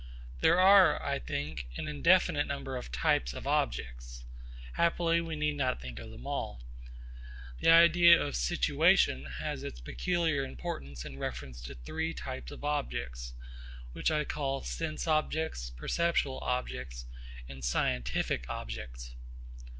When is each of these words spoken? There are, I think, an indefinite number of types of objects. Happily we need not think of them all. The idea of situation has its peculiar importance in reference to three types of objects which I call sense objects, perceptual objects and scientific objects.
There 0.39 0.59
are, 0.59 0.99
I 1.05 1.19
think, 1.19 1.67
an 1.77 1.87
indefinite 1.87 2.47
number 2.47 2.75
of 2.75 2.91
types 2.91 3.35
of 3.35 3.45
objects. 3.45 4.23
Happily 4.73 5.21
we 5.21 5.35
need 5.35 5.57
not 5.57 5.79
think 5.79 5.99
of 5.99 6.09
them 6.09 6.25
all. 6.25 6.63
The 7.59 7.69
idea 7.69 8.19
of 8.19 8.35
situation 8.35 9.25
has 9.37 9.63
its 9.63 9.79
peculiar 9.79 10.43
importance 10.43 11.05
in 11.05 11.19
reference 11.19 11.61
to 11.65 11.75
three 11.75 12.15
types 12.15 12.51
of 12.51 12.63
objects 12.63 13.35
which 13.91 14.09
I 14.09 14.23
call 14.23 14.63
sense 14.63 15.05
objects, 15.07 15.69
perceptual 15.69 16.39
objects 16.39 17.05
and 17.47 17.63
scientific 17.63 18.49
objects. 18.49 19.13